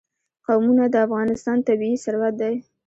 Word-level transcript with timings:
قومونه 0.45 0.85
د 0.89 0.95
افغانستان 1.05 1.57
طبعي 1.67 1.93
ثروت 2.03 2.33
دی. 2.41 2.55